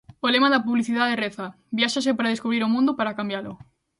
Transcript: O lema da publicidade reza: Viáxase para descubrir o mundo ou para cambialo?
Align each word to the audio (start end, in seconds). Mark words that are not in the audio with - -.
O 0.25 0.27
lema 0.33 0.49
da 0.53 0.63
publicidade 0.65 1.19
reza: 1.23 1.45
Viáxase 1.77 2.11
para 2.17 2.33
descubrir 2.33 2.61
o 2.63 2.71
mundo 2.73 2.89
ou 2.91 2.97
para 2.99 3.17
cambialo? 3.19 3.53